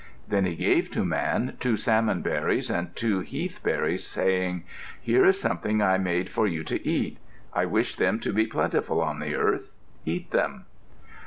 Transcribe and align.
Then 0.27 0.45
he 0.47 0.55
gave 0.55 0.89
to 0.93 1.05
Man 1.05 1.57
two 1.59 1.77
salmon 1.77 2.23
berries 2.23 2.71
and 2.71 2.95
two 2.95 3.19
heath 3.19 3.59
berries, 3.61 4.03
saying, 4.03 4.63
"Here 4.99 5.23
is 5.25 5.39
something 5.39 5.79
I 5.83 5.99
made 5.99 6.31
for 6.31 6.47
you 6.47 6.63
to 6.63 6.83
eat. 6.83 7.19
I 7.53 7.65
wish 7.67 7.97
them 7.97 8.17
to 8.21 8.33
be 8.33 8.47
plentiful 8.47 8.99
on 8.99 9.19
the 9.19 9.35
earth. 9.35 9.71
Eat 10.03 10.31
them." 10.31 10.65